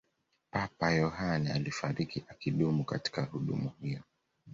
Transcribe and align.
papa 0.51 0.89
yohane 0.91 1.51
alifariki 1.53 2.23
akidumu 2.31 2.83
katika 2.83 3.23
huduma 3.23 3.71
hiyo 3.81 4.01